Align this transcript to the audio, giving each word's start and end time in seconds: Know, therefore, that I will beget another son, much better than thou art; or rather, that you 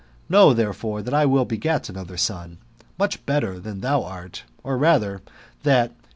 Know, 0.29 0.51
therefore, 0.51 1.03
that 1.03 1.13
I 1.13 1.27
will 1.27 1.45
beget 1.45 1.87
another 1.87 2.17
son, 2.17 2.57
much 2.97 3.23
better 3.27 3.59
than 3.59 3.81
thou 3.81 4.01
art; 4.03 4.45
or 4.63 4.75
rather, 4.75 5.21
that 5.61 5.89
you 5.91 5.95